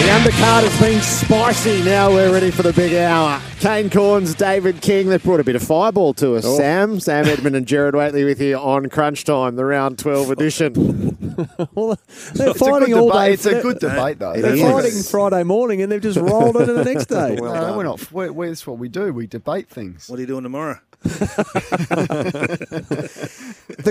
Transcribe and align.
The 0.00 0.06
undercard 0.06 0.62
has 0.68 0.80
been 0.80 1.00
spicy. 1.02 1.82
Now 1.84 2.10
we're 2.10 2.32
ready 2.32 2.50
for 2.50 2.62
the 2.62 2.72
big 2.72 2.94
hour. 2.94 3.40
Kane 3.60 3.90
Cornes, 3.90 4.34
David 4.36 4.80
King, 4.80 5.08
they've 5.10 5.22
brought 5.22 5.40
a 5.40 5.44
bit 5.44 5.56
of 5.56 5.62
fireball 5.62 6.14
to 6.14 6.36
us. 6.36 6.44
Oh. 6.46 6.56
Sam, 6.56 6.98
Sam 7.00 7.26
Edmund 7.26 7.54
and 7.54 7.66
Jared 7.66 7.94
Waitley 7.94 8.24
with 8.24 8.40
you 8.40 8.56
on 8.56 8.88
Crunch 8.88 9.24
Time, 9.24 9.56
the 9.56 9.64
round 9.64 9.98
12 9.98 10.30
edition. 10.30 10.72
well, 11.74 11.98
they're 12.32 12.38
It's 12.38 12.40
a 12.40 12.44
good 12.44 12.56
fighting 12.56 12.94
all 12.94 13.08
debate. 13.08 13.28
day. 13.28 13.32
It's 13.34 13.46
a 13.46 13.60
good 13.60 13.78
debate, 13.78 14.18
though. 14.18 14.32
They're 14.32 14.54
It 14.54 14.60
fighting 14.60 14.92
is. 14.92 15.10
Friday 15.10 15.42
morning 15.42 15.82
and 15.82 15.92
they've 15.92 16.00
just 16.00 16.18
rolled 16.18 16.56
into 16.56 16.72
the 16.72 16.84
next 16.84 17.06
day. 17.06 17.34
no, 17.36 17.76
we're 17.76 17.82
not. 17.84 18.10
We're, 18.10 18.32
we're, 18.32 18.48
that's 18.48 18.66
what 18.66 18.78
we 18.78 18.88
do. 18.88 19.12
We 19.12 19.26
debate 19.26 19.68
things. 19.68 20.08
What 20.08 20.18
are 20.18 20.22
you 20.22 20.26
doing 20.26 20.44
tomorrow? 20.44 20.78
the 21.02 21.18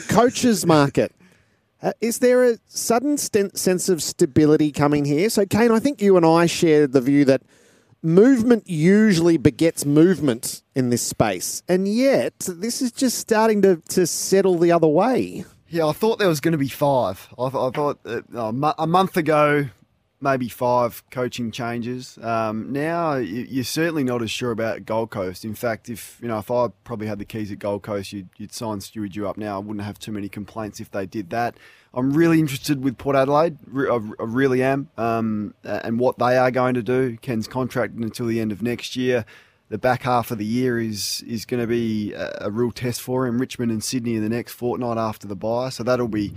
coaches 0.10 0.66
market. 0.66 1.14
Uh, 1.82 1.94
is 2.02 2.20
there 2.20 2.44
a 2.44 2.58
sudden 2.68 3.18
sten- 3.18 3.56
sense 3.56 3.88
of 3.88 4.04
stability 4.04 4.72
coming 4.72 5.06
here? 5.06 5.30
So, 5.30 5.46
Kane, 5.46 5.72
I 5.72 5.80
think 5.80 6.02
you 6.02 6.18
and 6.18 6.26
I 6.26 6.46
shared 6.46 6.92
the 6.92 7.02
view 7.02 7.24
that 7.26 7.42
movement 8.02 8.70
usually 8.70 9.38
begets 9.38 9.86
movement 9.86 10.62
in 10.76 10.90
this 10.90 11.02
space, 11.02 11.64
and 11.68 11.88
yet 11.88 12.34
this 12.40 12.82
is 12.82 12.92
just 12.92 13.18
starting 13.18 13.62
to, 13.62 13.78
to 13.90 14.06
settle 14.08 14.58
the 14.58 14.72
other 14.72 14.88
way. 14.88 15.46
Yeah, 15.70 15.88
I 15.88 15.94
thought 15.94 16.20
there 16.20 16.28
was 16.28 16.42
going 16.42 16.54
to 16.54 16.58
be 16.58 16.68
five. 16.68 17.30
I, 17.38 17.46
I 17.46 17.70
thought 17.70 18.00
uh, 18.06 18.22
a 18.78 18.88
month 18.88 19.18
ago, 19.18 19.70
maybe 20.22 20.50
five 20.50 21.04
coaching 21.10 21.50
changes. 21.52 22.18
Um, 22.22 22.72
now 22.74 23.16
you- 23.16 23.48
you're 23.50 23.64
certainly 23.64 24.04
not 24.04 24.22
as 24.22 24.30
sure 24.30 24.52
about 24.52 24.86
Gold 24.86 25.10
Coast. 25.12 25.46
In 25.46 25.56
fact, 25.56 25.90
if 25.90 26.18
you 26.22 26.28
know 26.28 26.40
if 26.40 26.52
I 26.52 26.68
probably 26.84 27.08
had 27.08 27.20
the 27.20 27.26
keys 27.26 27.52
at 27.52 27.60
Gold 27.60 27.84
Coast, 27.84 28.12
you'd, 28.12 28.30
you'd 28.38 28.54
sign 28.54 28.82
Stuart 28.82 29.14
Dew 29.14 29.28
up 29.28 29.38
now. 29.38 29.56
I 29.56 29.60
wouldn't 29.60 29.86
have 29.86 29.98
too 29.98 30.12
many 30.12 30.28
complaints 30.28 30.80
if 30.80 30.92
they 30.92 31.06
did 31.06 31.30
that. 31.30 31.56
I'm 31.94 32.12
really 32.14 32.40
interested 32.40 32.84
with 32.84 32.98
Port 32.98 33.16
Adelaide. 33.16 33.58
I, 33.74 34.00
really 34.20 34.62
am, 34.62 34.90
um, 34.98 35.56
and 35.64 36.00
what 36.00 36.20
they 36.20 36.38
are 36.38 36.52
going 36.52 36.76
to 36.76 36.84
do. 36.84 37.18
Ken's 37.18 37.48
contracted 37.48 38.00
until 38.00 38.28
the 38.28 38.40
end 38.40 38.52
of 38.52 38.62
next 38.62 38.96
year. 38.96 39.26
The 39.70 39.78
back 39.78 40.02
half 40.04 40.32
of 40.32 40.38
the 40.38 40.46
year 40.46 40.80
is 40.80 41.24
is 41.28 41.46
going 41.46 41.62
to 41.62 41.68
be 41.68 42.12
a, 42.14 42.38
a 42.42 42.52
real 42.52 42.72
test 42.72 43.02
for 43.02 43.26
him. 43.26 43.40
Richmond 43.40 43.72
and 43.72 43.84
Sydney 43.84 44.16
in 44.16 44.24
the 44.24 44.30
next 44.30 44.54
fortnight 44.54 44.98
after 44.98 45.28
the 45.28 45.36
bye, 45.36 45.70
so 45.70 45.84
that'll 45.84 46.08
be 46.08 46.34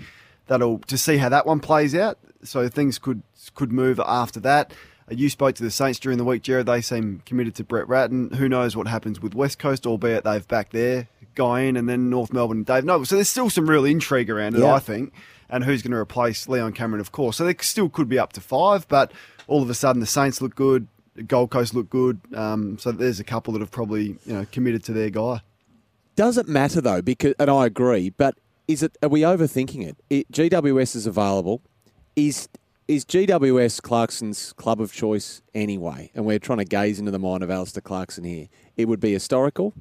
that'll 0.53 0.79
to 0.81 0.99
see 0.99 1.17
how 1.17 1.29
that 1.31 1.47
one 1.47 1.61
plays 1.61 1.95
out. 1.95 2.19
So 2.45 2.69
things 2.69 2.99
could 2.99 3.23
could 3.55 3.73
move 3.73 4.01
after 4.05 4.41
that. 4.41 4.73
Uh, 5.11 5.15
You 5.15 5.29
spoke 5.29 5.55
to 5.57 5.63
the 5.63 5.71
Saints 5.71 5.99
during 5.99 6.19
the 6.19 6.25
week, 6.25 6.43
Jared. 6.43 6.67
They 6.67 6.81
seem 6.81 7.23
committed 7.27 7.55
to 7.57 7.65
Brett 7.65 7.89
Ratten. 7.89 8.31
Who 8.33 8.49
knows 8.49 8.77
what 8.77 8.87
happens 8.89 9.21
with 9.21 9.35
West 9.35 9.59
Coast, 9.59 9.87
albeit 9.87 10.25
they've 10.25 10.47
backed 10.47 10.73
their 10.73 11.09
guy 11.35 11.61
in, 11.63 11.77
and 11.77 11.89
then 11.89 12.11
North 12.11 12.33
Melbourne 12.33 12.59
and 12.59 12.67
Dave 12.67 12.85
Noble. 12.85 13.05
So 13.07 13.15
there's 13.15 13.29
still 13.29 13.49
some 13.51 13.69
real 13.71 13.85
intrigue 13.85 14.29
around 14.31 14.55
it, 14.55 14.61
Yeah. 14.61 14.75
I 14.75 14.79
think. 14.81 15.13
And 15.49 15.65
who's 15.65 15.83
going 15.83 15.93
to 15.93 15.99
replace 15.99 16.49
Leon 16.49 16.73
Cameron, 16.73 17.01
of 17.01 17.13
course. 17.13 17.37
So 17.37 17.45
they 17.45 17.55
still 17.61 17.89
could 17.89 18.09
be 18.09 18.19
up 18.19 18.33
to 18.35 18.41
five, 18.41 18.89
but 18.89 19.13
all 19.47 19.63
of 19.63 19.69
a 19.71 19.75
sudden 19.75 20.01
the 20.01 20.07
Saints 20.07 20.41
look 20.41 20.55
good, 20.55 20.89
the 21.15 21.23
Gold 21.23 21.51
Coast 21.51 21.75
look 21.75 21.91
good. 21.91 22.21
Um, 22.35 22.79
so 22.79 22.91
there's 22.91 23.21
a 23.21 23.25
couple 23.25 23.53
that 23.53 23.61
have 23.61 23.71
probably 23.71 24.17
you 24.27 24.33
know 24.35 24.47
committed 24.51 24.83
to 24.85 24.93
their 24.93 25.11
guy. 25.11 25.43
Does 26.17 26.39
it 26.39 26.49
matter 26.49 26.81
though? 26.81 27.03
Because 27.03 27.35
and 27.39 27.51
I 27.51 27.67
agree, 27.67 28.11
but 28.11 28.37
is 28.69 28.83
it? 28.83 28.97
Are 29.03 29.09
we 29.09 29.21
overthinking 29.21 29.87
it? 29.87 29.97
it 30.11 30.31
GWS 30.33 30.97
is 30.97 31.07
available. 31.07 31.63
Is 32.17 32.49
is 32.89 33.05
GWS 33.05 33.81
Clarkson's 33.81 34.53
club 34.55 34.81
of 34.81 34.93
choice 34.93 35.43
anyway? 35.55 36.11
And 36.15 36.27
we're 36.27 36.39
trying 36.39 36.59
to 36.59 36.65
gaze 36.65 36.99
into 36.99 37.11
the 37.11 37.19
mind 37.19 37.43
of 37.43 37.51
Alastair 37.51 37.81
Clarkson 37.81 38.25
here. 38.25 38.49
It 38.77 38.87
would 38.87 39.01
be 39.01 39.13
historical. 39.13 39.73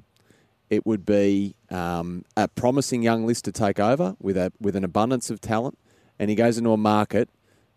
It 0.70 0.86
would 0.86 1.06
be 1.06 1.56
um, 1.70 2.24
a 2.38 2.48
promising 2.48 3.04
young 3.04 3.26
list 3.26 3.44
to 3.46 3.52
take 3.52 3.80
over 3.80 4.16
with 4.20 4.38
a 4.38 4.52
with 4.60 4.76
an 4.76 4.84
abundance 4.84 5.30
of 5.30 5.42
talent, 5.42 5.78
and 6.18 6.30
he 6.30 6.36
goes 6.36 6.58
into 6.58 6.72
a 6.72 6.78
market 6.78 7.30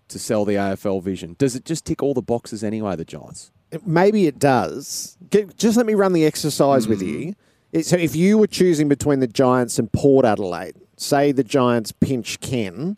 to 0.08 0.18
sell 0.18 0.44
the 0.44 0.54
AFL 0.54 1.02
vision. 1.02 1.34
Does 1.38 1.56
it 1.56 1.64
just 1.64 1.84
tick 1.84 2.02
all 2.02 2.14
the 2.14 2.22
boxes 2.22 2.62
anyway? 2.62 2.94
The 2.96 3.04
Giants. 3.04 3.50
Maybe 3.84 4.26
it 4.26 4.38
does. 4.38 5.18
Just 5.56 5.76
let 5.76 5.86
me 5.86 5.94
run 5.94 6.12
the 6.12 6.24
exercise 6.24 6.86
with 6.86 7.02
you. 7.02 7.34
So, 7.82 7.96
if 7.96 8.14
you 8.14 8.38
were 8.38 8.46
choosing 8.46 8.88
between 8.88 9.18
the 9.18 9.26
Giants 9.26 9.80
and 9.80 9.90
Port 9.90 10.24
Adelaide, 10.24 10.76
say 10.96 11.32
the 11.32 11.44
Giants 11.44 11.92
pinch 11.92 12.40
Ken, 12.40 12.96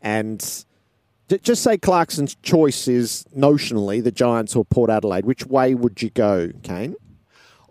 and 0.00 0.64
just 1.42 1.62
say 1.62 1.78
Clarkson's 1.78 2.36
choice 2.42 2.86
is 2.88 3.24
notionally 3.36 4.02
the 4.02 4.12
Giants 4.12 4.54
or 4.54 4.64
Port 4.64 4.90
Adelaide, 4.90 5.24
which 5.24 5.46
way 5.46 5.74
would 5.74 6.02
you 6.02 6.10
go, 6.10 6.50
Kane? 6.62 6.96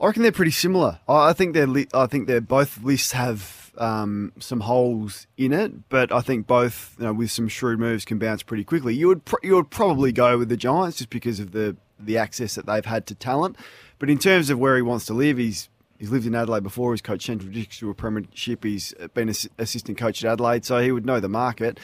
I 0.02 0.08
reckon 0.08 0.24
they're 0.24 0.32
pretty 0.32 0.52
similar. 0.52 1.00
I 1.08 1.30
I 1.30 1.34
think 1.34 1.54
they're 1.54 1.68
li- 1.68 1.88
I 1.94 2.08
think 2.08 2.28
they're 2.28 2.42
both 2.42 2.84
lists 2.84 3.14
have 3.14 3.72
um, 3.78 4.34
some 4.40 4.62
holes 4.62 5.28
in 5.38 5.54
it, 5.54 5.90
but 5.90 6.12
I 6.12 6.22
think 6.22 6.46
both 6.46 6.96
you 7.00 7.06
know, 7.06 7.14
with 7.14 7.32
some 7.32 7.48
shrewd 7.48 7.80
moves 7.80 8.06
can 8.06 8.20
bounce 8.20 8.44
pretty 8.44 8.64
quickly. 8.64 8.96
You 8.96 9.08
would 9.08 9.26
pr- 9.26 9.44
you 9.44 9.56
would 9.56 9.70
probably 9.70 10.12
go 10.12 10.38
with 10.38 10.50
the 10.50 10.58
Giants 10.58 10.98
just 10.98 11.10
because 11.10 11.40
of 11.40 11.52
the 11.52 11.78
the 12.00 12.18
access 12.18 12.56
that 12.56 12.66
they've 12.66 12.86
had 12.86 13.06
to 13.08 13.16
talent. 13.16 13.56
But 14.00 14.10
in 14.10 14.18
terms 14.18 14.50
of 14.50 14.60
where 14.60 14.76
he 14.76 14.82
wants 14.82 15.06
to 15.06 15.14
live, 15.14 15.38
he's 15.38 15.70
he's 15.98 16.12
lived 16.12 16.26
in 16.26 16.36
Adelaide 16.36 16.64
before. 16.64 16.94
He's 16.94 17.02
coached 17.02 17.26
Central 17.26 17.52
District 17.52 17.80
to 17.80 17.90
a 17.90 17.94
Premiership. 17.94 18.64
He's 18.64 18.94
been 19.14 19.30
ass- 19.30 19.48
assistant 19.58 19.98
coach 19.98 20.24
at 20.24 20.32
Adelaide, 20.32 20.66
so 20.66 20.80
he 20.80 20.92
would 20.92 21.06
know 21.06 21.20
the 21.20 21.30
market. 21.30 21.80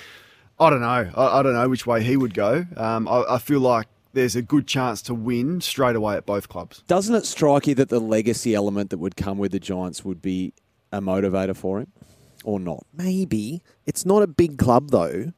I 0.60 0.70
don't 0.70 0.82
know. 0.82 1.12
I, 1.16 1.40
I 1.40 1.44
don't 1.44 1.54
know 1.54 1.70
which 1.70 1.88
way 1.88 2.04
he 2.04 2.18
would 2.18 2.34
go. 2.34 2.66
Um, 2.76 3.08
I, 3.08 3.24
I 3.30 3.38
feel 3.38 3.60
like 3.60 3.88
there's 4.14 4.36
a 4.36 4.42
good 4.42 4.68
chance 4.68 5.02
to 5.04 5.14
win 5.14 5.62
straight 5.62 5.96
away 5.96 6.16
at 6.16 6.26
both 6.26 6.50
clubs. 6.50 6.84
Doesn't 6.88 7.16
it 7.16 7.26
strike 7.26 7.68
you 7.68 7.76
that 7.76 7.90
the 7.90 8.00
legacy 8.00 8.56
element 8.56 8.90
that 8.90 8.98
would 8.98 9.16
come 9.16 9.38
with 9.38 9.52
the 9.52 9.60
Giants 9.60 10.04
would 10.04 10.22
be 10.22 10.54
a 10.92 11.00
motivator 11.00 11.56
for 11.56 11.80
him, 11.80 11.92
or 12.44 12.60
not? 12.60 12.86
Maybe. 12.92 13.62
It's 13.86 14.06
not 14.06 14.24
a 14.24 14.28
big 14.28 14.58
club, 14.58 14.90
though. 14.90 15.34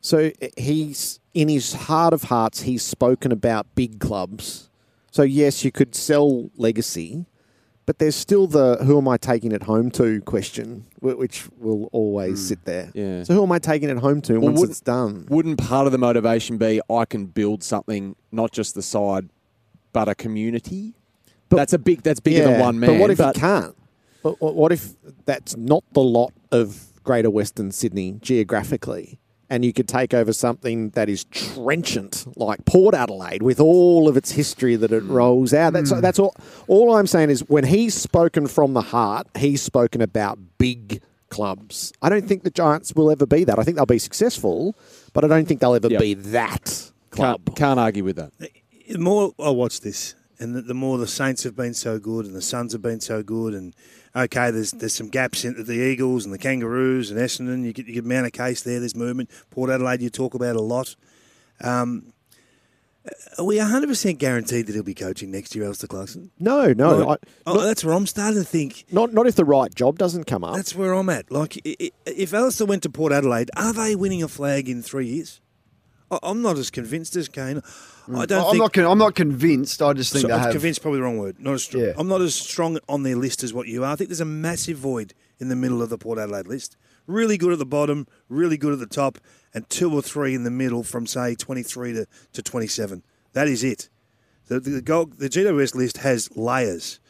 So 0.00 0.30
he's, 0.56 1.20
in 1.34 1.48
his 1.48 1.72
heart 1.72 2.12
of 2.12 2.24
hearts, 2.24 2.62
he's 2.62 2.82
spoken 2.82 3.32
about 3.32 3.74
big 3.74 3.98
clubs. 3.98 4.70
So, 5.10 5.22
yes, 5.22 5.64
you 5.64 5.72
could 5.72 5.94
sell 5.94 6.50
legacy, 6.56 7.24
but 7.86 8.00
there's 8.00 8.16
still 8.16 8.48
the 8.48 8.78
who 8.84 8.98
am 8.98 9.06
I 9.06 9.16
taking 9.16 9.52
it 9.52 9.62
home 9.62 9.90
to 9.92 10.20
question, 10.22 10.86
which 11.00 11.44
will 11.56 11.88
always 11.92 12.40
hmm. 12.40 12.46
sit 12.46 12.64
there. 12.64 12.90
Yeah. 12.94 13.22
So, 13.22 13.34
who 13.34 13.44
am 13.44 13.52
I 13.52 13.60
taking 13.60 13.88
it 13.88 13.98
home 13.98 14.20
to 14.22 14.38
Well, 14.38 14.52
once 14.52 14.62
it's 14.62 14.80
done? 14.80 15.26
Wouldn't 15.30 15.58
part 15.58 15.86
of 15.86 15.92
the 15.92 15.98
motivation 15.98 16.58
be 16.58 16.80
I 16.90 17.04
can 17.04 17.26
build 17.26 17.62
something, 17.62 18.16
not 18.32 18.50
just 18.50 18.74
the 18.74 18.82
side, 18.82 19.30
but 19.92 20.08
a 20.08 20.14
community? 20.16 20.94
But, 21.48 21.56
that's 21.58 21.72
a 21.72 21.78
big. 21.78 22.02
That's 22.02 22.20
bigger 22.20 22.42
than 22.42 22.60
one 22.60 22.80
man. 22.80 22.90
But 22.90 23.00
what 23.00 23.10
if 23.10 23.20
you 23.20 23.32
can't? 23.32 23.76
What 24.22 24.72
if 24.72 24.94
that's 25.24 25.56
not 25.56 25.84
the 25.92 26.00
lot 26.00 26.32
of 26.50 26.88
Greater 27.04 27.30
Western 27.30 27.70
Sydney 27.70 28.18
geographically? 28.20 29.20
And 29.48 29.64
you 29.64 29.72
could 29.72 29.86
take 29.86 30.12
over 30.12 30.32
something 30.32 30.90
that 30.90 31.08
is 31.08 31.24
trenchant, 31.24 32.26
like 32.36 32.64
Port 32.64 32.94
Adelaide, 32.94 33.42
with 33.42 33.60
all 33.60 34.08
of 34.08 34.16
its 34.16 34.32
history 34.32 34.74
that 34.76 34.90
it 34.92 35.04
hmm. 35.04 35.12
rolls 35.12 35.54
out. 35.54 35.72
That's 35.72 35.90
hmm. 35.90 36.00
that's 36.00 36.18
all. 36.18 36.34
All 36.66 36.96
I'm 36.96 37.06
saying 37.06 37.30
is, 37.30 37.40
when 37.48 37.64
he's 37.64 37.94
spoken 37.94 38.48
from 38.48 38.74
the 38.74 38.80
heart, 38.80 39.28
he's 39.36 39.62
spoken 39.62 40.00
about 40.00 40.38
big 40.58 41.00
clubs. 41.28 41.92
I 42.02 42.08
don't 42.08 42.26
think 42.26 42.42
the 42.42 42.50
Giants 42.50 42.94
will 42.94 43.10
ever 43.10 43.26
be 43.26 43.44
that. 43.44 43.58
I 43.58 43.62
think 43.62 43.76
they'll 43.76 43.86
be 43.86 43.98
successful, 43.98 44.76
but 45.12 45.24
I 45.24 45.28
don't 45.28 45.46
think 45.46 45.60
they'll 45.60 45.74
ever 45.74 45.88
Yep. 45.88 46.00
be 46.00 46.14
that 46.14 46.90
club. 47.10 47.44
can't, 47.46 47.56
can't 47.56 47.80
argue 47.80 48.04
with 48.04 48.16
that. 48.16 48.32
The 48.88 48.98
more 48.98 49.32
I 49.38 49.50
watch 49.50 49.80
this, 49.80 50.14
and 50.38 50.54
the, 50.54 50.62
the 50.62 50.74
more 50.74 50.98
the 50.98 51.06
Saints 51.06 51.42
have 51.44 51.56
been 51.56 51.74
so 51.74 51.98
good, 51.98 52.26
and 52.26 52.34
the 52.34 52.42
Suns 52.42 52.72
have 52.72 52.82
been 52.82 53.00
so 53.00 53.22
good, 53.22 53.54
and 53.54 53.74
okay, 54.14 54.50
there's 54.50 54.72
there's 54.72 54.94
some 54.94 55.08
gaps 55.08 55.44
in 55.44 55.64
the 55.64 55.74
Eagles 55.74 56.24
and 56.24 56.32
the 56.34 56.38
Kangaroos 56.38 57.10
and 57.10 57.18
Essendon. 57.20 57.64
You 57.64 57.72
could, 57.72 57.86
you 57.88 57.94
could 57.94 58.06
mount 58.06 58.26
a 58.26 58.30
case 58.30 58.62
there. 58.62 58.80
There's 58.80 58.96
movement. 58.96 59.30
Port 59.50 59.70
Adelaide, 59.70 60.02
you 60.02 60.10
talk 60.10 60.34
about 60.34 60.56
a 60.56 60.60
lot. 60.62 60.94
Um, 61.60 62.12
are 63.38 63.44
we 63.44 63.56
100% 63.58 64.18
guaranteed 64.18 64.66
that 64.66 64.72
he'll 64.72 64.82
be 64.82 64.92
coaching 64.92 65.30
next 65.30 65.54
year, 65.54 65.64
Alastair 65.64 65.86
Clarkson? 65.86 66.32
No, 66.40 66.72
no, 66.72 66.96
Like, 66.98 67.20
I- 67.46 67.50
oh, 67.52 67.60
that's 67.62 67.84
where 67.84 67.94
I'm 67.94 68.06
starting 68.06 68.42
to 68.42 68.44
think. 68.44 68.84
not 68.90 69.12
not 69.12 69.28
if 69.28 69.36
the 69.36 69.44
right 69.44 69.72
job 69.72 69.96
doesn't 69.96 70.24
come 70.24 70.42
up. 70.42 70.56
That's 70.56 70.74
where 70.74 70.92
I'm 70.92 71.08
at. 71.08 71.30
Like, 71.30 71.60
if 71.64 72.34
Alastair 72.34 72.66
went 72.66 72.82
to 72.82 72.90
Port 72.90 73.12
Adelaide, 73.12 73.50
are 73.56 73.72
they 73.72 73.94
winning 73.94 74.24
a 74.24 74.28
flag 74.28 74.68
in 74.68 74.82
three 74.82 75.06
years? 75.06 75.40
I- 76.10 76.18
I'm 76.22 76.42
not 76.42 76.58
as 76.58 76.70
convinced 76.70 77.16
as 77.16 77.28
Kane. 77.28 77.58
I 78.08 78.10
mm. 78.10 78.26
don't 78.26 78.44
I'm 78.44 78.50
think. 78.52 78.62
not. 78.62 78.72
Con- 78.72 78.84
I'm 78.84 78.98
not 78.98 79.14
convinced. 79.14 79.82
I 79.82 79.92
just 79.92 80.12
think 80.12 80.22
So, 80.22 80.28
they 80.28 80.38
have. 80.38 80.52
convinced 80.52 80.80
probably 80.82 80.98
the 80.98 81.04
wrong 81.04 81.18
word. 81.18 81.40
Not 81.40 81.54
as 81.54 81.64
strong. 81.64 81.84
Yeah. 81.84 81.92
I'm 81.96 82.08
not 82.08 82.20
as 82.20 82.34
strong 82.34 82.78
on 82.88 83.02
their 83.02 83.16
list 83.16 83.42
as 83.42 83.52
what 83.52 83.66
you 83.66 83.82
are. 83.84 83.92
I 83.92 83.96
think 83.96 84.10
there's 84.10 84.20
a 84.20 84.24
massive 84.24 84.78
void 84.78 85.14
in 85.38 85.48
the 85.48 85.56
middle 85.56 85.82
of 85.82 85.90
the 85.90 85.98
Port 85.98 86.18
Adelaide 86.18 86.46
list. 86.46 86.76
Really 87.06 87.36
good 87.36 87.52
at 87.52 87.58
the 87.58 87.66
bottom, 87.66 88.06
really 88.28 88.56
good 88.56 88.72
at 88.72 88.78
the 88.78 88.86
top, 88.86 89.18
and 89.54 89.68
two 89.68 89.92
or 89.92 90.02
three 90.02 90.34
in 90.34 90.44
the 90.44 90.50
middle 90.50 90.82
from 90.82 91.06
say 91.06 91.34
23 91.34 91.92
to, 91.92 92.06
to 92.32 92.42
27. 92.42 93.02
That 93.32 93.48
is 93.48 93.62
it. 93.62 93.88
The 94.46 94.60
the, 94.60 94.80
gold, 94.80 95.18
the 95.18 95.28
GWS 95.28 95.74
list 95.74 95.98
has 95.98 96.34
layers, 96.36 97.00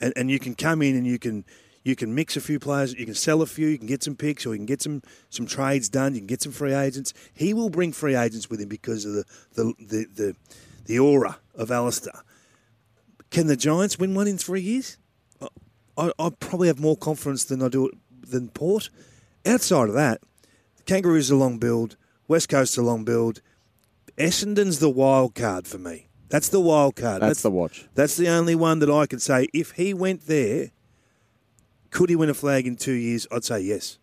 and, 0.00 0.12
and 0.16 0.30
you 0.30 0.38
can 0.38 0.54
come 0.54 0.82
in 0.82 0.96
and 0.96 1.06
you 1.06 1.18
can 1.18 1.44
You 1.86 1.94
can 1.94 2.16
mix 2.16 2.36
a 2.36 2.40
few 2.40 2.58
players. 2.58 2.94
You 2.94 3.04
can 3.04 3.14
sell 3.14 3.42
a 3.42 3.46
few. 3.46 3.68
You 3.68 3.78
can 3.78 3.86
get 3.86 4.02
some 4.02 4.16
picks, 4.16 4.44
or 4.44 4.50
you 4.50 4.56
can 4.56 4.66
get 4.66 4.82
some 4.82 5.02
some 5.30 5.46
trades 5.46 5.88
done. 5.88 6.14
You 6.14 6.20
can 6.20 6.26
get 6.26 6.42
some 6.42 6.50
free 6.50 6.74
agents. 6.74 7.14
He 7.32 7.54
will 7.54 7.70
bring 7.70 7.92
free 7.92 8.16
agents 8.16 8.50
with 8.50 8.60
him 8.60 8.68
because 8.68 9.04
of 9.04 9.12
the 9.12 9.24
the 9.54 9.74
the 9.78 10.06
the, 10.16 10.36
the 10.86 10.98
aura 10.98 11.38
of 11.54 11.70
Alastair. 11.70 12.22
Can 13.30 13.46
the 13.46 13.54
Giants 13.54 14.00
win 14.00 14.16
one 14.16 14.26
in 14.26 14.36
three 14.36 14.62
years? 14.62 14.98
I, 15.96 16.10
I 16.18 16.30
probably 16.40 16.66
have 16.66 16.80
more 16.80 16.96
confidence 16.96 17.44
than 17.44 17.62
I 17.62 17.68
do 17.68 17.92
than 18.20 18.48
Port. 18.48 18.90
Outside 19.46 19.88
of 19.88 19.94
that, 19.94 20.22
Kangaroos 20.86 21.30
a 21.30 21.36
long 21.36 21.58
build, 21.58 21.96
West 22.26 22.48
Coast 22.48 22.76
a 22.76 22.82
long 22.82 23.04
build. 23.04 23.42
Essendon's 24.18 24.80
the 24.80 24.90
wild 24.90 25.36
card 25.36 25.68
for 25.68 25.78
me. 25.78 26.08
That's 26.30 26.48
the 26.48 26.60
wild 26.60 26.96
card. 26.96 27.22
That's 27.22 27.42
the 27.42 27.50
watch. 27.52 27.86
That's 27.94 28.16
the 28.16 28.28
only 28.28 28.56
one 28.56 28.80
that 28.80 28.90
I 28.90 29.06
could 29.06 29.22
say. 29.22 29.46
If 29.54 29.70
he 29.72 29.94
went 29.94 30.26
there, 30.26 30.72
could 31.96 32.10
he 32.10 32.16
win 32.16 32.28
a 32.28 32.34
flag 32.34 32.66
in 32.66 32.76
two 32.76 32.92
years? 32.92 33.26
I'd 33.32 33.42
say 33.42 33.58
yes. 33.58 33.98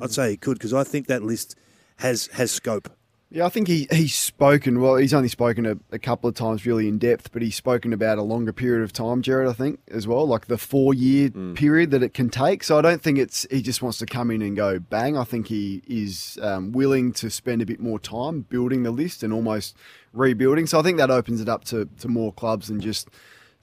I'd 0.00 0.10
say 0.10 0.30
he 0.30 0.36
could 0.36 0.54
because 0.58 0.74
I 0.74 0.82
think 0.82 1.06
that 1.06 1.22
list 1.22 1.54
has 1.98 2.26
has 2.32 2.50
scope. 2.50 2.90
Yeah, 3.30 3.46
I 3.46 3.50
think 3.50 3.68
he, 3.68 3.86
he's 3.92 4.16
spoken. 4.16 4.80
Well, 4.80 4.96
he's 4.96 5.14
only 5.14 5.28
spoken 5.28 5.64
a, 5.64 5.76
a 5.92 6.00
couple 6.00 6.28
of 6.28 6.34
times 6.34 6.66
really 6.66 6.88
in 6.88 6.98
depth, 6.98 7.30
but 7.30 7.42
he's 7.42 7.54
spoken 7.54 7.92
about 7.92 8.18
a 8.18 8.22
longer 8.22 8.52
period 8.52 8.82
of 8.82 8.92
time, 8.92 9.22
Jared. 9.22 9.48
I 9.48 9.52
think 9.52 9.78
as 9.92 10.08
well, 10.08 10.26
like 10.26 10.46
the 10.46 10.58
four 10.58 10.92
year 10.92 11.30
period 11.54 11.92
that 11.92 12.02
it 12.02 12.14
can 12.14 12.30
take. 12.30 12.64
So 12.64 12.76
I 12.76 12.82
don't 12.82 13.00
think 13.00 13.16
it's 13.16 13.46
he 13.48 13.62
just 13.62 13.80
wants 13.80 13.98
to 13.98 14.06
come 14.06 14.32
in 14.32 14.42
and 14.42 14.56
go 14.56 14.80
bang. 14.80 15.16
I 15.16 15.22
think 15.22 15.46
he 15.46 15.82
is 15.86 16.36
um, 16.42 16.72
willing 16.72 17.12
to 17.12 17.30
spend 17.30 17.62
a 17.62 17.66
bit 17.66 17.78
more 17.78 18.00
time 18.00 18.40
building 18.40 18.82
the 18.82 18.90
list 18.90 19.22
and 19.22 19.32
almost 19.32 19.76
rebuilding. 20.12 20.66
So 20.66 20.80
I 20.80 20.82
think 20.82 20.98
that 20.98 21.12
opens 21.12 21.40
it 21.40 21.48
up 21.48 21.62
to, 21.66 21.88
to 22.00 22.08
more 22.08 22.32
clubs 22.32 22.66
than 22.66 22.80
just 22.80 23.08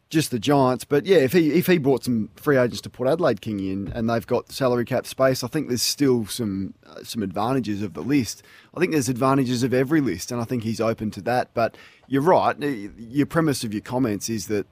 just 0.10 0.32
the 0.32 0.40
Giants. 0.40 0.86
But 0.86 1.06
yeah, 1.06 1.18
if 1.18 1.34
he 1.34 1.52
if 1.54 1.68
he 1.68 1.78
brought 1.78 2.04
some 2.04 2.30
free 2.36 2.58
agents 2.58 2.82
to 2.82 2.90
Port 2.90 3.10
Adelaide 3.10 3.42
King 3.42 3.60
in 3.60 3.92
and 3.94 4.10
they've 4.10 4.26
got 4.26 4.52
salary 4.52 4.86
cap 4.86 5.06
space, 5.06 5.44
I 5.44 5.48
think 5.48 5.68
there's 5.68 5.82
still 5.82 6.26
some 6.26 6.74
uh, 6.86 7.04
some 7.04 7.24
advantages 7.24 7.82
of 7.82 7.94
the 7.94 8.02
list. 8.02 8.44
I 8.76 8.80
think 8.80 8.92
there's 8.92 9.10
advantages 9.10 9.64
of 9.64 9.74
every 9.74 10.02
list, 10.02 10.32
and 10.32 10.40
I 10.40 10.44
think 10.44 10.64
he's 10.64 10.82
open 10.82 11.12
to 11.12 11.22
that. 11.22 11.54
But 11.54 11.78
you're 12.08 12.22
right. 12.22 12.58
Your 12.60 13.26
premise 13.26 13.64
of 13.64 13.74
your 13.74 13.82
comments 13.82 14.30
is 14.30 14.48
that 14.48 14.68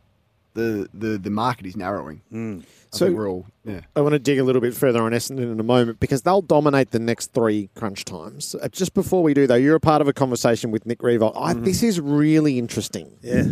the 0.55 0.89
the, 0.93 1.17
the 1.19 1.29
market 1.29 1.65
is 1.67 1.77
narrowing. 1.77 2.21
Mm. 2.33 2.63
So- 2.91 3.11
we're 3.11 3.29
all 3.29 3.45
yeah. 3.65 3.81
I 3.95 4.01
want 4.01 4.13
to 4.13 4.19
dig 4.19 4.39
a 4.39 4.43
little 4.43 4.61
bit 4.61 4.73
further 4.73 5.01
on 5.03 5.11
Essendon 5.11 5.51
in 5.51 5.59
a 5.59 5.63
moment 5.63 5.99
because 5.99 6.21
they'll 6.21 6.41
dominate 6.41 6.91
the 6.91 6.99
next 6.99 7.33
three 7.33 7.69
crunch 7.75 8.05
times. 8.05 8.55
Uh, 8.55 8.67
Just 8.69 8.93
before 8.93 9.21
we 9.21 9.33
do, 9.33 9.47
though, 9.47 9.55
you're 9.55 9.75
a 9.75 9.79
part 9.81 10.01
of 10.01 10.07
a 10.07 10.13
conversation 10.13 10.71
with 10.71 10.85
Nick 10.85 10.99
Riewoldt. 10.99 11.33
I, 11.35 11.53
This 11.53 11.83
is 11.83 11.99
really 11.99 12.57
interesting 12.57 13.11
Yeah. 13.21 13.47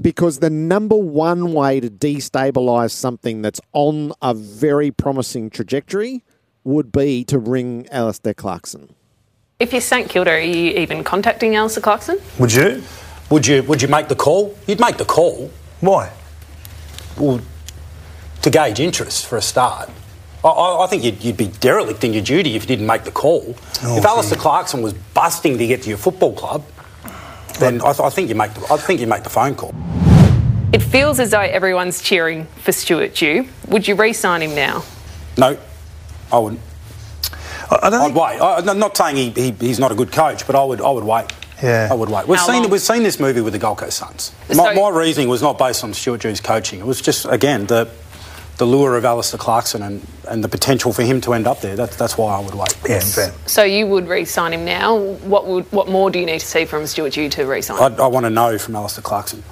because 0.00 0.38
the 0.40 0.50
number 0.50 0.96
one 0.96 1.52
way 1.52 1.78
to 1.78 1.88
destabilise 1.88 2.90
something 2.90 3.42
that's 3.42 3.60
on 3.72 4.12
a 4.22 4.34
very 4.34 4.90
promising 4.90 5.50
trajectory 5.50 6.24
would 6.64 6.90
be 6.90 7.22
to 7.24 7.38
ring 7.38 7.86
Alastair 7.92 8.34
Clarkson. 8.34 8.94
If 9.60 9.72
you're 9.72 9.80
St 9.82 10.08
Kilda, 10.08 10.32
are 10.32 10.40
you 10.40 10.72
even 10.78 11.04
contacting 11.04 11.54
Alastair 11.54 11.82
Clarkson? 11.82 12.18
Would 12.40 12.52
you? 12.54 12.82
Would 13.30 13.46
you? 13.46 13.62
Would 13.64 13.82
you 13.82 13.88
make 13.88 14.08
the 14.08 14.16
call? 14.16 14.56
You'd 14.66 14.80
make 14.80 14.96
the 14.96 15.04
call. 15.04 15.50
Why? 15.80 16.10
Well, 17.20 17.40
to 18.42 18.50
gauge 18.50 18.80
interest 18.80 19.26
for 19.26 19.36
a 19.36 19.42
start. 19.42 19.90
I, 20.42 20.48
I, 20.48 20.84
I 20.84 20.86
think 20.86 21.04
you'd, 21.04 21.22
you'd 21.22 21.36
be 21.36 21.48
derelict 21.48 22.02
in 22.02 22.14
your 22.14 22.22
duty 22.22 22.56
if 22.56 22.62
you 22.62 22.68
didn't 22.68 22.86
make 22.86 23.04
the 23.04 23.10
call. 23.10 23.54
Oh, 23.82 23.98
if 23.98 24.04
Alastair 24.04 24.36
gee. 24.36 24.42
Clarkson 24.42 24.82
was 24.82 24.94
busting 24.94 25.58
to 25.58 25.66
get 25.66 25.82
to 25.82 25.88
your 25.90 25.98
football 25.98 26.32
club, 26.32 26.64
then 27.58 27.82
I, 27.82 27.92
th- 27.92 28.00
I 28.00 28.08
think 28.08 28.30
you 28.30 28.34
make. 28.34 28.54
The, 28.54 28.72
I 28.72 28.78
think 28.78 29.00
you 29.00 29.06
make 29.06 29.22
the 29.22 29.28
phone 29.30 29.54
call. 29.54 29.74
It 30.72 30.82
feels 30.82 31.20
as 31.20 31.32
though 31.32 31.40
everyone's 31.40 32.00
cheering 32.00 32.46
for 32.62 32.72
Stuart 32.72 33.14
Dew. 33.16 33.46
Would 33.68 33.86
you 33.86 33.96
re-sign 33.96 34.40
him 34.40 34.54
now? 34.54 34.84
No, 35.36 35.58
I 36.32 36.38
wouldn't. 36.38 36.62
I, 37.70 37.78
I 37.82 37.90
don't 37.90 38.00
I'd 38.00 38.04
think. 38.06 38.16
wait. 38.16 38.40
I, 38.40 38.56
I'm 38.70 38.78
not 38.78 38.96
saying 38.96 39.16
he, 39.16 39.30
he, 39.30 39.50
he's 39.52 39.78
not 39.78 39.92
a 39.92 39.94
good 39.94 40.12
coach, 40.12 40.46
but 40.46 40.56
I 40.56 40.64
would. 40.64 40.80
I 40.80 40.90
would 40.90 41.04
wait. 41.04 41.26
Yeah. 41.62 41.88
I 41.90 41.94
would 41.94 42.08
wait. 42.08 42.26
We've 42.26 42.38
How 42.38 42.46
seen 42.46 42.62
long? 42.62 42.70
we've 42.70 42.80
seen 42.80 43.02
this 43.02 43.18
movie 43.20 43.40
with 43.40 43.52
the 43.52 43.58
Gold 43.58 43.78
Coast 43.78 43.98
Suns. 43.98 44.32
My, 44.48 44.54
So- 44.54 44.74
my 44.74 44.88
reasoning 44.88 45.28
was 45.28 45.42
not 45.42 45.58
based 45.58 45.84
on 45.84 45.92
Stuart 45.94 46.20
Dew's 46.22 46.40
coaching. 46.40 46.80
It 46.80 46.86
was 46.86 47.00
just 47.00 47.26
again 47.26 47.66
the 47.66 47.88
the 48.58 48.66
lure 48.66 48.94
of 48.98 49.06
Alastair 49.06 49.38
Clarkson 49.38 49.82
and, 49.82 50.06
and 50.28 50.44
the 50.44 50.48
potential 50.48 50.92
for 50.92 51.02
him 51.02 51.22
to 51.22 51.32
end 51.32 51.46
up 51.46 51.60
there. 51.62 51.76
That's 51.76 51.96
that's 51.96 52.18
why 52.18 52.34
I 52.36 52.40
would 52.40 52.54
wait. 52.54 52.76
Yeah, 52.88 53.00
fair. 53.00 53.32
So 53.46 53.62
you 53.62 53.86
would 53.86 54.06
re-sign 54.06 54.52
him 54.52 54.64
now. 54.66 54.96
What 54.98 55.46
would 55.46 55.70
what 55.72 55.88
more 55.88 56.10
do 56.10 56.18
you 56.18 56.26
need 56.26 56.40
to 56.40 56.46
see 56.46 56.64
from 56.66 56.86
Stuart 56.86 57.14
Dew 57.14 57.28
to 57.30 57.44
re-sign? 57.46 57.78
I, 57.78 58.04
I 58.04 58.06
want 58.06 58.24
to 58.26 58.30
know 58.30 58.58
from 58.58 58.76
Alastair 58.76 59.02
Clarkson. 59.02 59.42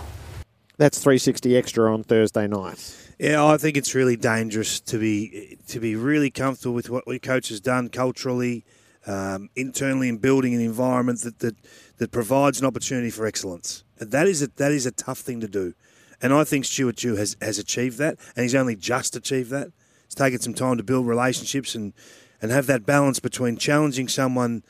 That's 0.76 0.98
360 0.98 1.56
extra 1.56 1.92
on 1.92 2.04
Thursday 2.04 2.46
night. 2.46 2.94
Yeah, 3.18 3.44
I 3.44 3.56
think 3.56 3.76
it's 3.76 3.94
really 3.96 4.16
dangerous 4.16 4.78
to 4.80 4.98
be 4.98 5.58
to 5.68 5.80
be 5.80 5.96
really 5.96 6.30
comfortable 6.30 6.74
with 6.74 6.88
what 6.90 7.04
your 7.06 7.18
coach 7.18 7.48
has 7.48 7.60
done 7.60 7.88
culturally, 7.88 8.64
um, 9.08 9.48
internally, 9.56 10.08
in 10.08 10.18
building 10.18 10.54
an 10.54 10.60
environment 10.60 11.22
that, 11.22 11.38
that 11.40 11.56
that 11.96 12.12
provides 12.12 12.60
an 12.60 12.66
opportunity 12.66 13.10
for 13.10 13.26
excellence. 13.26 13.82
That 13.96 14.28
is 14.28 14.42
a, 14.42 14.48
that 14.56 14.70
is 14.70 14.86
a 14.86 14.92
tough 14.92 15.18
thing 15.18 15.40
to 15.40 15.48
do, 15.48 15.74
and 16.22 16.32
I 16.32 16.44
think 16.44 16.64
Stuart 16.64 16.96
Dew 16.96 17.16
has 17.16 17.36
has 17.42 17.58
achieved 17.58 17.98
that, 17.98 18.18
and 18.36 18.42
he's 18.44 18.54
only 18.54 18.76
just 18.76 19.16
achieved 19.16 19.50
that. 19.50 19.72
It's 20.04 20.14
taken 20.14 20.40
some 20.40 20.54
time 20.54 20.76
to 20.76 20.82
build 20.82 21.06
relationships 21.06 21.74
and 21.74 21.92
and 22.40 22.50
have 22.52 22.66
that 22.66 22.86
balance 22.86 23.18
between 23.18 23.56
challenging 23.56 24.08
someone 24.08 24.62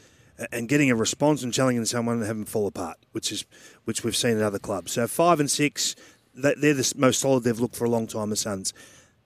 and 0.52 0.68
getting 0.68 0.90
a 0.90 0.94
response 0.94 1.42
and 1.42 1.52
challenging 1.52 1.84
someone 1.84 2.18
and 2.18 2.26
having 2.26 2.42
them 2.44 2.46
fall 2.46 2.66
apart, 2.66 2.96
which 3.12 3.32
is 3.32 3.44
which 3.84 4.04
we've 4.04 4.16
seen 4.16 4.36
at 4.36 4.42
other 4.42 4.58
clubs. 4.58 4.92
So 4.92 5.06
five 5.06 5.40
and 5.40 5.50
six, 5.50 5.96
they're 6.34 6.54
the 6.54 6.92
most 6.96 7.20
solid 7.20 7.44
they've 7.44 7.58
looked 7.58 7.76
for 7.76 7.84
a 7.84 7.90
long 7.90 8.06
time. 8.06 8.30
The 8.30 8.36
Suns, 8.36 8.72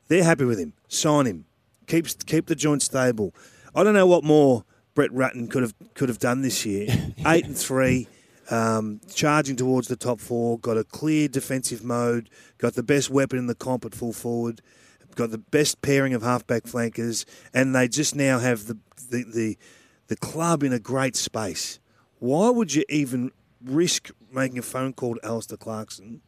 they're 0.09 0.25
happy 0.25 0.45
with 0.45 0.59
him. 0.59 0.73
Sign 0.89 1.27
him. 1.27 1.45
Keep 1.87 2.27
keep 2.27 2.47
the 2.47 2.55
joint 2.55 2.83
stable. 2.83 3.35
I 3.75 3.85
don't 3.85 3.95
know 3.95 4.07
what 4.07 4.25
more 4.25 4.65
Brett 4.95 5.13
Ratten 5.13 5.49
could 5.49 5.63
have 5.63 5.75
could 5.95 6.09
have 6.09 6.19
done 6.19 6.43
this 6.43 6.67
year. 6.67 6.89
Eight 7.27 7.45
and 7.45 7.57
three. 7.57 8.09
Um, 8.51 9.01
charging 9.15 9.57
towards 9.57 9.89
the 9.89 9.97
top 9.97 10.21
four, 10.21 10.59
got 10.59 10.77
a 10.77 10.85
clear 10.85 11.29
defensive 11.29 11.83
mode, 11.83 12.29
got 12.59 12.75
the 12.75 12.83
best 12.83 13.09
weapon 13.09 13.39
in 13.39 13.47
the 13.47 13.55
comp 13.55 13.85
at 13.85 13.95
full 13.95 14.13
forward, 14.13 14.61
got 15.15 15.31
the 15.31 15.39
best 15.39 15.81
pairing 15.81 16.13
of 16.13 16.23
halfback 16.23 16.67
flankers, 16.67 17.25
and 17.55 17.75
they 17.75 17.89
just 17.89 18.15
now 18.15 18.39
have 18.39 18.67
the 18.67 18.79
the, 19.11 19.25
the 19.33 19.59
the 20.09 20.17
club 20.17 20.63
in 20.63 20.73
a 20.73 20.79
great 20.79 21.17
space. 21.17 21.79
Why 22.19 22.51
would 22.51 22.75
you 22.75 22.85
even 22.89 23.31
risk 23.65 24.11
making 24.31 24.59
a 24.59 24.63
phone 24.63 24.93
call 24.93 25.15
to 25.15 25.27
Alastair 25.27 25.57
Clarkson 25.57 26.21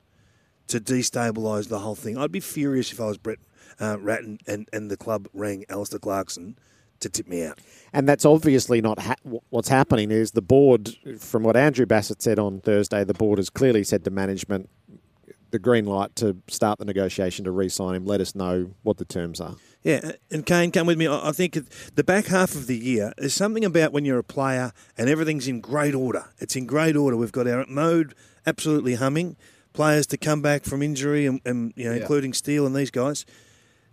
to 0.68 0.80
destabilise 0.80 1.68
the 1.68 1.80
whole 1.80 1.94
thing? 1.94 2.16
I'd 2.16 2.32
be 2.32 2.40
furious 2.40 2.92
if 2.92 3.00
I 3.00 3.06
was 3.06 3.18
Brett 3.18 3.38
uh, 3.80 3.98
Ratten 4.00 4.38
and, 4.46 4.68
and 4.72 4.90
the 4.90 4.96
club 4.96 5.28
rang 5.34 5.64
Alastair 5.68 5.98
Clarkson 5.98 6.56
to 7.00 7.08
tip 7.08 7.28
me 7.28 7.44
out. 7.44 7.60
And 7.92 8.08
that's 8.08 8.24
obviously 8.24 8.80
not 8.80 8.98
ha- 8.98 9.14
what's 9.50 9.68
happening. 9.68 10.10
Is 10.10 10.32
the 10.32 10.42
board, 10.42 10.96
from 11.18 11.42
what 11.42 11.56
Andrew 11.56 11.86
Bassat 11.86 12.22
said 12.22 12.38
on 12.38 12.60
Thursday, 12.60 13.04
the 13.04 13.14
board 13.14 13.38
has 13.38 13.50
clearly 13.50 13.84
said 13.84 14.04
to 14.04 14.10
management 14.10 14.68
the 15.50 15.58
green 15.60 15.84
light 15.84 16.16
to 16.16 16.36
start 16.48 16.80
the 16.80 16.84
negotiation 16.84 17.44
to 17.44 17.50
re-sign 17.52 17.94
him. 17.94 18.04
Let 18.04 18.20
us 18.20 18.34
know 18.34 18.72
what 18.82 18.98
the 18.98 19.04
terms 19.04 19.40
are. 19.40 19.54
Yeah, 19.84 20.12
and 20.30 20.44
Kane, 20.44 20.72
come 20.72 20.86
with 20.86 20.98
me. 20.98 21.06
I 21.06 21.30
think 21.30 21.58
the 21.94 22.02
back 22.02 22.26
half 22.26 22.56
of 22.56 22.66
the 22.66 22.76
year, 22.76 23.12
there's 23.18 23.34
something 23.34 23.64
about 23.64 23.92
when 23.92 24.04
you're 24.04 24.18
a 24.18 24.24
player 24.24 24.72
and 24.98 25.08
everything's 25.08 25.46
in 25.46 25.60
great 25.60 25.94
order. 25.94 26.24
It's 26.38 26.56
in 26.56 26.66
great 26.66 26.96
order. 26.96 27.16
We've 27.16 27.30
got 27.30 27.46
our 27.46 27.64
mode 27.68 28.14
absolutely 28.46 28.94
humming. 28.96 29.36
Players 29.74 30.06
to 30.08 30.16
come 30.16 30.40
back 30.40 30.64
from 30.64 30.82
injury, 30.82 31.26
and, 31.26 31.40
and 31.44 31.72
you 31.76 31.84
know, 31.84 31.92
including 31.96 32.32
Steele 32.32 32.64
and 32.64 32.74
these 32.74 32.90
guys. 32.90 33.26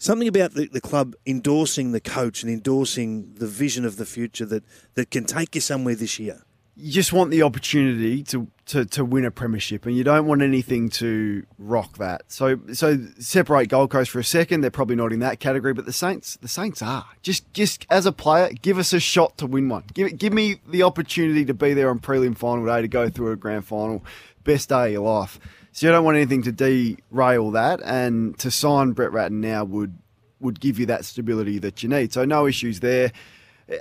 Something 0.01 0.27
about 0.27 0.55
the, 0.55 0.67
the 0.67 0.81
club 0.81 1.13
endorsing 1.27 1.91
the 1.91 1.99
coach 2.01 2.41
and 2.41 2.51
endorsing 2.51 3.35
the 3.35 3.45
vision 3.45 3.85
of 3.85 3.97
the 3.97 4.05
future 4.07 4.47
that, 4.47 4.63
that 4.95 5.11
can 5.11 5.25
take 5.25 5.53
you 5.53 5.61
somewhere 5.61 5.93
this 5.93 6.17
year. 6.17 6.41
you 6.75 6.91
just 6.91 7.13
want 7.13 7.29
the 7.29 7.43
opportunity 7.43 8.23
to, 8.23 8.47
to, 8.65 8.85
to 8.85 9.05
win 9.05 9.25
a 9.25 9.31
premiership, 9.31 9.85
and 9.85 9.95
you 9.95 10.03
don't 10.03 10.25
want 10.25 10.41
anything 10.41 10.89
to 10.89 11.45
rock 11.59 11.99
that. 11.99 12.23
So 12.29 12.59
so 12.73 12.97
separate 13.19 13.67
Gold 13.67 13.91
Coast 13.91 14.09
for 14.09 14.19
a 14.19 14.23
second. 14.23 14.61
They're 14.61 14.71
probably 14.71 14.95
not 14.95 15.13
in 15.13 15.19
that 15.19 15.39
category, 15.39 15.73
but 15.73 15.85
the 15.85 15.93
Saints 15.93 16.37
the 16.37 16.47
Saints 16.47 16.81
are. 16.81 17.05
Just 17.21 17.53
just 17.53 17.85
as 17.91 18.07
a 18.07 18.11
player, 18.11 18.49
give 18.61 18.79
us 18.79 18.93
a 18.93 18.99
shot 18.99 19.37
to 19.37 19.45
win 19.45 19.69
one. 19.69 19.83
Give 19.93 20.17
give 20.17 20.33
me 20.33 20.61
the 20.67 20.81
opportunity 20.81 21.45
to 21.45 21.53
be 21.53 21.75
there 21.75 21.91
on 21.91 21.99
prelim 21.99 22.35
final 22.35 22.65
day 22.65 22.81
to 22.81 22.87
go 22.87 23.09
through 23.09 23.31
a 23.33 23.35
grand 23.35 23.65
final, 23.65 24.03
best 24.43 24.69
day 24.69 24.87
of 24.87 24.91
your 24.93 25.19
life. 25.19 25.39
So 25.71 25.87
you 25.87 25.91
don't 25.91 26.03
want 26.03 26.17
anything 26.17 26.43
to 26.43 26.51
derail 26.51 27.51
that, 27.51 27.81
and 27.83 28.37
to 28.39 28.51
sign 28.51 28.91
Brett 28.91 29.11
Ratten 29.11 29.39
now 29.39 29.63
would 29.63 29.97
would 30.39 30.59
give 30.59 30.79
you 30.79 30.85
that 30.87 31.05
stability 31.05 31.59
that 31.59 31.83
you 31.83 31.89
need. 31.89 32.11
So 32.11 32.25
no 32.25 32.47
issues 32.47 32.79
there. 32.79 33.11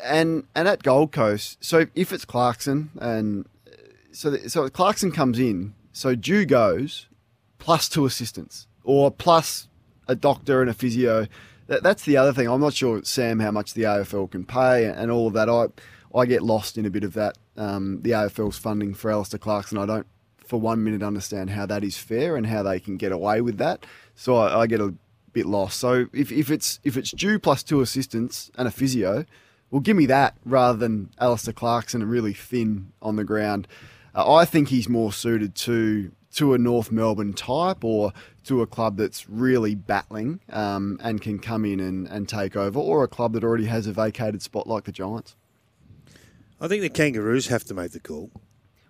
And 0.05 0.45
and 0.55 0.69
at 0.69 0.83
Gold 0.83 1.11
Coast, 1.11 1.59
so 1.65 1.87
if 1.95 2.13
it's 2.13 2.25
Clarkson 2.25 2.91
and 3.01 3.47
so 4.13 4.37
so 4.47 4.69
Clarkson 4.69 5.11
comes 5.11 5.39
in, 5.39 5.75
so 5.93 6.15
Dew 6.15 6.45
goes 6.45 7.09
plus 7.59 7.89
two 7.89 8.07
assistants 8.07 8.69
or 8.85 9.11
plus 9.11 9.69
a 10.07 10.15
doctor 10.15 10.61
and 10.61 10.71
a 10.71 10.75
physio. 10.75 11.27
That, 11.67 11.83
that's 11.85 12.05
the 12.05 12.17
other 12.17 12.33
thing. 12.33 12.49
I'm 12.49 12.61
not 12.61 12.75
sure 12.75 13.03
Sam 13.05 13.39
how 13.39 13.53
much 13.53 13.75
the 13.75 13.83
AFL 13.83 14.31
can 14.31 14.45
pay 14.45 14.87
and 14.87 15.11
all 15.11 15.27
of 15.27 15.35
that. 15.35 15.49
I 15.49 15.67
I 16.17 16.27
get 16.27 16.43
lost 16.43 16.79
in 16.79 16.87
a 16.87 16.91
bit 16.91 17.05
of 17.05 17.15
that. 17.15 17.37
Um, 17.57 18.03
the 18.03 18.11
AFL's 18.11 18.59
funding 18.59 18.95
for 18.95 19.11
Alastair 19.11 19.39
Clarkson. 19.39 19.79
I 19.79 19.87
don't 19.87 20.07
for 20.51 20.61
one 20.61 20.83
minute 20.83 21.03
understand 21.03 21.51
how 21.51 21.65
that 21.65 21.85
is 21.85 21.97
fair 21.97 22.37
and 22.37 22.49
how 22.49 22.65
they 22.65 22.81
can 22.81 22.97
get 22.97 23.13
away 23.13 23.41
with 23.41 23.57
that. 23.59 23.87
So 24.17 24.37
I, 24.37 24.63
I 24.63 24.67
get 24.67 24.81
a 24.81 24.93
bit 25.33 25.47
lost. 25.47 25.79
So 25.79 26.07
if, 26.13 26.33
if 26.33 26.51
it's 26.51 26.81
if 26.83 26.97
it's 26.97 27.13
Dew 27.13 27.39
plus 27.39 27.63
two 27.63 27.81
assistants 27.81 28.51
and 28.59 28.67
a 28.67 28.71
physio, 28.73 29.25
well, 29.71 29.81
give 29.81 29.97
me 29.97 30.07
that 30.07 30.37
rather 30.45 30.77
than 30.77 31.11
Alastair 31.21 31.55
Clarkson 31.55 32.03
really 32.07 32.35
thin 32.35 32.93
on 33.01 33.15
the 33.15 33.23
ground. 33.23 33.69
Uh, 34.13 34.35
I 34.35 34.45
think 34.45 34.69
he's 34.69 34.89
more 34.89 35.13
suited 35.13 35.55
to 35.55 36.11
to 36.35 36.55
a 36.55 36.59
North 36.59 36.91
Melbourne 36.91 37.33
type 37.33 37.85
or 37.85 38.13
to 38.45 38.61
a 38.61 38.67
club 38.67 38.97
that's 38.97 39.29
really 39.29 39.77
battling 39.77 40.41
um, 40.51 40.99
and 41.03 41.21
can 41.21 41.39
come 41.39 41.65
in 41.65 41.81
and, 41.81 42.09
and 42.09 42.29
take 42.29 42.57
over, 42.57 42.79
or 42.79 43.05
a 43.05 43.09
club 43.09 43.33
that 43.35 43.45
already 43.45 43.67
has 43.67 43.87
a 43.87 43.93
vacated 43.93 44.43
spot 44.43 44.67
like 44.67 44.85
the 44.85 44.93
Giants. 44.93 45.37
I 46.61 46.69
think 46.69 46.83
the 46.83 46.91
Kangaroos 46.91 47.49
have 47.49 47.65
to 47.65 47.75
make 47.75 47.93
the 47.93 48.01
call. 48.01 48.31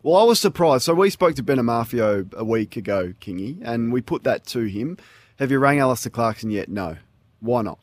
Well, 0.02 0.16
I 0.16 0.24
was 0.24 0.40
surprised. 0.40 0.84
So 0.84 0.94
we 0.94 1.10
spoke 1.10 1.34
to 1.36 1.42
Ben 1.42 1.58
Amarfio 1.58 2.32
a 2.34 2.44
week 2.44 2.76
ago, 2.76 3.12
Kingy, 3.20 3.58
and 3.62 3.92
we 3.92 4.00
put 4.00 4.24
that 4.24 4.46
to 4.48 4.60
him. 4.64 4.96
Have 5.38 5.50
you 5.50 5.58
rang 5.58 5.78
Alastair 5.78 6.10
Clarkson 6.10 6.50
yet? 6.50 6.68
No. 6.68 6.96
Why 7.40 7.62
not? 7.62 7.78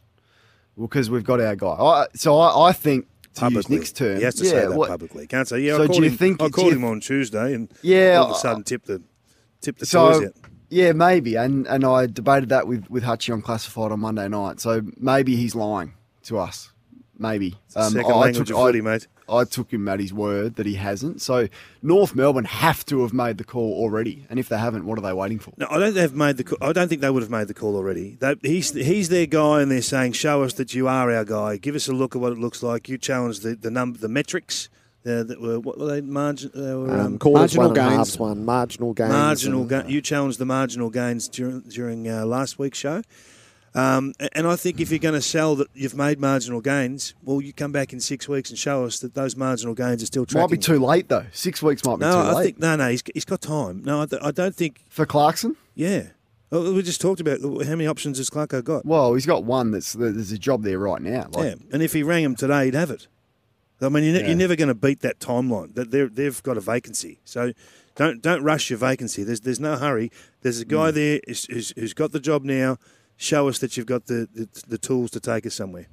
Well, 0.75 0.87
because 0.87 1.09
we've 1.09 1.23
got 1.23 1.39
our 1.41 1.55
guy. 1.55 1.67
I, 1.67 2.07
so 2.15 2.37
I, 2.39 2.69
I 2.69 2.71
think 2.71 3.07
to 3.35 3.41
Publicly. 3.41 3.75
use 3.75 3.81
Nick's 3.81 3.91
term, 3.91 4.17
He 4.17 4.23
has 4.23 4.35
to 4.35 4.45
yeah, 4.45 4.49
say 4.51 4.59
that 4.61 4.73
what- 4.73 4.89
publicly. 4.89 5.27
Can't 5.27 5.47
say, 5.47 5.59
yeah, 5.59 5.75
So 5.75 5.83
I 5.83 5.87
do 5.87 5.93
called, 5.93 6.03
you 6.03 6.09
him, 6.09 6.17
think- 6.17 6.41
I 6.41 6.49
called 6.49 6.73
him 6.73 6.83
on 6.83 6.99
Tuesday 6.99 7.53
and 7.53 7.71
Yeah, 7.81 8.17
all 8.19 8.31
of 8.31 8.31
a 8.31 8.39
sudden 8.39 8.63
tipped 8.63 8.87
the, 8.87 9.01
tipped 9.61 9.79
the 9.79 9.85
So 9.85 10.11
toys 10.19 10.27
out. 10.27 10.33
yeah, 10.69 10.91
maybe, 10.93 11.35
and 11.35 11.65
and 11.67 11.83
I 11.83 12.05
debated 12.07 12.49
that 12.49 12.67
with 12.67 12.89
with 12.89 13.03
Hutchie 13.03 13.33
on 13.33 13.41
Classified 13.41 13.91
on 13.91 13.99
Monday 13.99 14.27
night. 14.27 14.59
So 14.59 14.81
maybe 14.97 15.35
he's 15.35 15.53
lying 15.55 15.93
to 16.23 16.37
us. 16.39 16.71
Maybe. 17.19 17.55
Um, 17.75 17.91
Second 17.93 18.11
I 18.11 18.15
language 18.17 18.47
took- 18.49 18.57
of 18.57 18.63
I- 18.63 18.67
footy, 18.67 18.81
mate. 18.81 19.07
I 19.29 19.43
took 19.43 19.71
him 19.71 19.87
at 19.87 19.99
his 19.99 20.13
word 20.13 20.55
that 20.55 20.65
he 20.65 20.75
hasn't. 20.75 21.21
So 21.21 21.47
North 21.81 22.15
Melbourne 22.15 22.45
have 22.45 22.85
to 22.87 23.01
have 23.01 23.13
made 23.13 23.37
the 23.37 23.43
call 23.43 23.73
already, 23.73 24.25
and 24.29 24.39
if 24.39 24.47
they 24.49 24.57
haven't, 24.57 24.85
what 24.85 24.97
are 24.97 25.01
they 25.01 25.13
waiting 25.13 25.39
for? 25.39 25.53
No, 25.57 25.67
I 25.69 25.73
don't 25.79 25.93
think 25.93 25.95
they've 25.95 26.13
made 26.13 26.37
the. 26.37 26.43
Call. 26.43 26.57
I 26.61 26.71
don't 26.73 26.87
think 26.87 27.01
they 27.01 27.09
would 27.09 27.23
have 27.23 27.31
made 27.31 27.47
the 27.47 27.53
call 27.53 27.75
already. 27.75 28.17
They, 28.19 28.35
he's 28.41 28.73
he's 28.73 29.09
their 29.09 29.25
guy, 29.25 29.61
and 29.61 29.69
they're 29.71 29.81
saying, 29.81 30.13
"Show 30.13 30.43
us 30.43 30.53
that 30.53 30.73
you 30.73 30.87
are 30.87 31.11
our 31.11 31.25
guy. 31.25 31.57
Give 31.57 31.75
us 31.75 31.87
a 31.87 31.93
look 31.93 32.15
at 32.15 32.21
what 32.21 32.31
it 32.31 32.37
looks 32.39 32.63
like. 32.63 32.87
You 32.89 32.97
challenge 32.97 33.39
the 33.41 33.55
the 33.55 33.71
number, 33.71 33.97
the 33.99 34.09
metrics. 34.09 34.69
Uh, 35.05 35.23
that 35.23 35.39
were 35.39 35.57
what 35.57 35.77
were 35.79 35.85
they 35.87 36.01
margin? 36.01 36.51
They 36.53 36.73
were, 36.75 36.91
Um, 36.91 36.99
um, 36.99 37.17
quarters 37.19 37.55
marginal 37.55 37.69
one 37.69 37.77
and 37.79 37.97
gains. 37.97 38.19
one, 38.19 38.43
marginal 38.45 38.93
gains. 38.93 39.09
marginal. 39.11 39.61
and, 39.61 39.69
Ga- 39.69 39.79
uh, 39.83 39.87
you 39.87 40.01
challenged 40.01 40.37
the 40.37 40.45
marginal 40.45 40.89
gains 40.89 41.29
during 41.29 41.61
during 41.61 42.09
uh, 42.09 42.25
last 42.25 42.59
week's 42.59 42.77
show. 42.79 43.01
Um, 43.77 44.13
and 44.33 44.47
I 44.47 44.55
think 44.55 44.79
if 44.79 44.89
you're 44.89 44.97
going 44.99 45.13
to 45.13 45.21
sell 45.21 45.55
that 45.57 45.67
you've 45.75 45.95
made 45.95 46.19
marginal 46.19 46.61
gains, 46.61 47.13
well, 47.23 47.41
you 47.41 47.53
come 47.53 47.71
back 47.71 47.93
in 47.93 47.99
six 47.99 48.27
weeks 48.27 48.49
and 48.49 48.57
show 48.57 48.83
us 48.85 48.99
that 48.99 49.13
those 49.13 49.35
marginal 49.35 49.75
gains 49.75 50.01
are 50.01 50.07
still 50.07 50.25
tracking. 50.25 50.41
Might 50.41 50.49
be 50.51 50.57
too 50.57 50.79
late 50.79 51.09
though. 51.09 51.25
Six 51.31 51.61
weeks 51.61 51.83
might 51.85 51.97
be 51.99 52.05
No, 52.05 52.11
too 52.13 52.17
I 52.17 52.33
late 52.33 52.43
think 52.45 52.59
no, 52.59 52.75
no. 52.75 52.89
He's, 52.89 53.03
he's 53.13 53.25
got 53.25 53.39
time. 53.41 53.83
No, 53.83 54.01
I, 54.01 54.05
th- 54.07 54.21
I 54.23 54.31
don't 54.31 54.55
think. 54.55 54.81
for 54.89 55.05
Clarkson. 55.05 55.55
Yeah. 55.75 56.07
Well, 56.49 56.73
we 56.73 56.81
just 56.81 57.01
talked 57.01 57.19
about 57.21 57.41
how 57.41 57.75
many 57.75 57.85
options 57.87 58.17
has 58.17 58.29
Clarko 58.31 58.63
got. 58.63 58.85
Well, 58.85 59.13
he's 59.13 59.25
got 59.25 59.43
one 59.43 59.71
that's 59.71 59.93
there's 59.93 60.31
a 60.31 60.37
job 60.39 60.63
there 60.63 60.79
right 60.79 61.01
now. 61.01 61.27
Like, 61.33 61.45
yeah, 61.45 61.55
and 61.71 61.83
if 61.83 61.93
he 61.93 62.01
rang 62.03 62.23
him 62.23 62.35
today, 62.35 62.65
he'd 62.65 62.73
have 62.73 62.89
it. 62.89 63.07
I 63.81 63.89
mean, 63.89 64.05
you're, 64.05 64.13
ne- 64.13 64.19
Yeah. 64.21 64.27
you're 64.27 64.37
never 64.37 64.55
going 64.55 64.69
to 64.69 64.73
beat 64.73 65.01
that 65.01 65.19
timeline. 65.19 65.75
That 65.75 65.91
they've 65.91 66.41
got 66.41 66.57
a 66.57 66.61
vacancy, 66.61 67.19
so 67.25 67.51
don't 67.95 68.21
don't 68.23 68.43
rush 68.43 68.69
your 68.71 68.79
vacancy. 68.79 69.23
There's 69.23 69.41
there's 69.41 69.59
no 69.59 69.75
hurry. 69.75 70.09
There's 70.41 70.61
a 70.61 70.65
Mm. 70.65 70.69
guy 70.69 70.91
there 70.91 71.19
who's, 71.27 71.45
who's, 71.45 71.73
who's 71.77 71.93
got 71.93 72.11
the 72.13 72.19
job 72.21 72.43
now. 72.45 72.77
Show 73.17 73.49
us 73.49 73.59
that 73.59 73.75
you've 73.75 73.87
got 73.87 74.05
the, 74.05 74.27
the 74.33 74.47
the 74.67 74.77
tools 74.77 75.11
to 75.11 75.19
take 75.19 75.45
us 75.45 75.55
somewhere. 75.55 75.87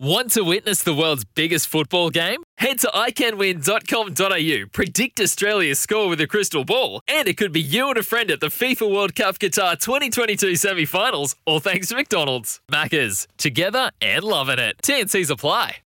Want 0.00 0.30
to 0.32 0.42
witness 0.44 0.84
the 0.84 0.94
world's 0.94 1.24
biggest 1.24 1.66
football 1.66 2.10
game? 2.10 2.44
Head 2.58 2.78
to 2.80 2.86
iCanWin.com.au, 2.94 4.66
predict 4.72 5.18
Australia's 5.18 5.80
score 5.80 6.08
with 6.08 6.20
a 6.20 6.28
crystal 6.28 6.64
ball, 6.64 7.00
and 7.08 7.26
it 7.26 7.36
could 7.36 7.50
be 7.50 7.60
you 7.60 7.88
and 7.88 7.98
a 7.98 8.04
friend 8.04 8.30
at 8.30 8.38
the 8.38 8.46
FIFA 8.46 8.94
World 8.94 9.16
Cup 9.16 9.40
Qatar 9.40 9.76
2022 9.76 10.54
semi 10.54 10.84
finals, 10.84 11.34
all 11.46 11.58
thanks 11.58 11.88
to 11.88 11.96
McDonald's. 11.96 12.60
Maccas, 12.70 13.26
together 13.38 13.90
and 14.00 14.22
loving 14.22 14.60
it. 14.60 14.76
TNC's 14.84 15.30
apply. 15.30 15.78